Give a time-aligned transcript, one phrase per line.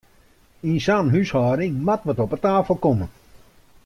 [0.69, 3.07] Yn sa'n húshâlding moat wat op 'e tafel komme!